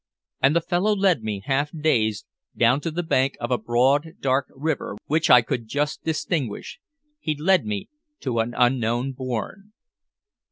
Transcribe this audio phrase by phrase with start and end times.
[0.41, 2.25] And the fellow led me, half dazed,
[2.57, 6.79] down to the bank of a broad, dark river which I could just distinguish
[7.19, 7.87] he led me
[8.21, 9.73] to an unknown bourne.